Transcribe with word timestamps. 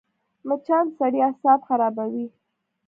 مچان 0.47 0.85
د 0.89 0.95
سړي 0.97 1.19
اعصاب 1.27 1.59
خرابوي 1.67 2.27